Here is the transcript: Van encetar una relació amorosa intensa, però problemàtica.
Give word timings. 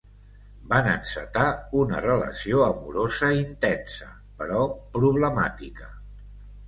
Van 0.69 0.87
encetar 0.93 1.43
una 1.81 1.99
relació 2.07 2.63
amorosa 2.69 3.29
intensa, 3.43 4.09
però 4.41 4.65
problemàtica. 4.97 5.93